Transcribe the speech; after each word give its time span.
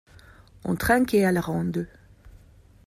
On 0.63 0.75
trinquait 0.75 1.25
à 1.25 1.31
la 1.31 1.41
ronde. 1.41 1.87